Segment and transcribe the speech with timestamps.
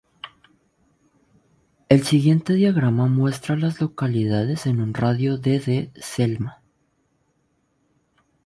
[1.89, 6.63] El siguiente diagrama muestra a las localidades en un radio de de Selma.